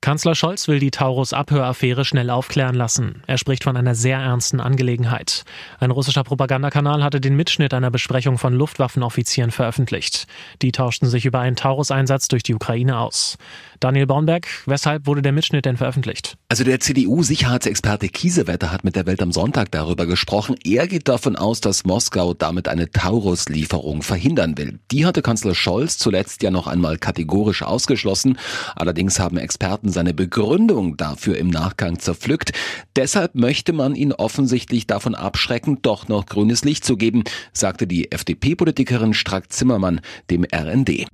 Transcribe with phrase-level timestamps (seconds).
[0.00, 3.22] Kanzler Scholz will die Taurus-Abhöraffäre schnell aufklären lassen.
[3.26, 5.44] Er spricht von einer sehr ernsten Angelegenheit.
[5.80, 10.26] Ein russischer Propagandakanal hatte den Mitschnitt einer Besprechung von Luftwaffenoffizieren veröffentlicht.
[10.62, 13.38] Die tauschten sich über einen Taurus-Einsatz durch die Ukraine aus.
[13.80, 16.36] Daniel Baumberg, weshalb wurde der Mitschnitt denn veröffentlicht?
[16.48, 20.56] Also der CDU-Sicherheitsexperte Kiesewetter hat mit der Welt am Sonntag darüber gesprochen.
[20.64, 24.78] Er geht davon aus, dass Moskau damit eine Taurus-Lieferung verhindern will.
[24.90, 28.38] Die hatte Kanzler Scholz zuletzt ja noch einmal kategorisch ausgeschlossen.
[28.74, 32.52] Allerdings haben Experten seine Begründung dafür im Nachgang zerpflückt.
[32.94, 38.12] Deshalb möchte man ihn offensichtlich davon abschrecken, doch noch grünes Licht zu geben, sagte die
[38.12, 41.08] FDP-Politikerin Strack-Zimmermann dem RND.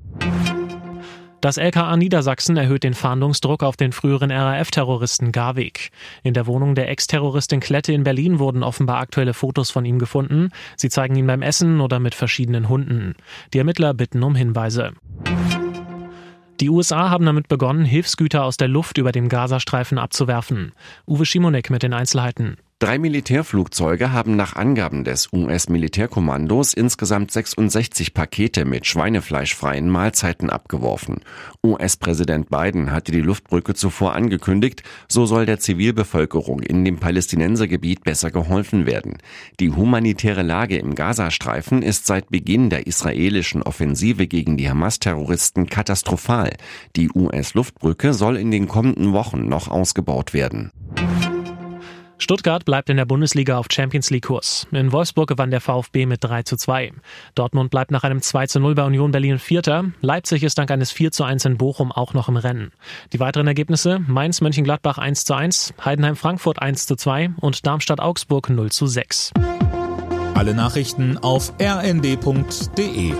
[1.40, 5.90] Das LKA Niedersachsen erhöht den Fahndungsdruck auf den früheren RAF-Terroristen Garweg.
[6.22, 10.50] In der Wohnung der Ex-Terroristin Klette in Berlin wurden offenbar aktuelle Fotos von ihm gefunden.
[10.76, 13.14] Sie zeigen ihn beim Essen oder mit verschiedenen Hunden.
[13.54, 14.92] Die Ermittler bitten um Hinweise.
[16.60, 20.72] Die USA haben damit begonnen, Hilfsgüter aus der Luft über dem Gazastreifen abzuwerfen.
[21.06, 22.58] Uwe Schimonek mit den Einzelheiten.
[22.84, 31.20] Drei Militärflugzeuge haben nach Angaben des US-Militärkommandos insgesamt 66 Pakete mit schweinefleischfreien Mahlzeiten abgeworfen.
[31.64, 38.30] US-Präsident Biden hatte die Luftbrücke zuvor angekündigt, so soll der Zivilbevölkerung in dem Palästinensergebiet besser
[38.30, 39.16] geholfen werden.
[39.60, 46.52] Die humanitäre Lage im Gazastreifen ist seit Beginn der israelischen Offensive gegen die Hamas-Terroristen katastrophal.
[46.96, 50.70] Die US-Luftbrücke soll in den kommenden Wochen noch ausgebaut werden.
[52.24, 54.66] Stuttgart bleibt in der Bundesliga auf Champions League Kurs.
[54.72, 56.90] In Wolfsburg gewann der VfB mit 3 zu 2.
[57.34, 59.84] Dortmund bleibt nach einem 2 zu 0 bei Union Berlin Vierter.
[60.00, 62.72] Leipzig ist dank eines 4 zu 1 in Bochum auch noch im Rennen.
[63.12, 68.00] Die weiteren Ergebnisse Mainz Mönchengladbach 1 zu 1, Heidenheim Frankfurt 1 zu 2 und Darmstadt
[68.00, 69.34] Augsburg 0 zu 6.
[70.32, 73.12] Alle Nachrichten auf rnd.de